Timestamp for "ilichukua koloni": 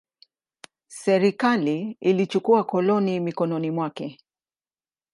2.01-3.19